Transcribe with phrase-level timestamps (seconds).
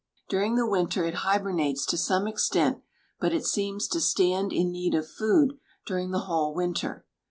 [0.29, 2.81] During the winter it hibernates to some extent,
[3.19, 7.05] but it seems to stand in need of food during the whole winter.